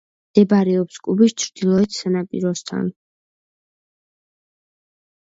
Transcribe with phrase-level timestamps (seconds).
[0.29, 2.87] მდებარეობს კუბის ჩრდილოეთ სანაპიროსთან.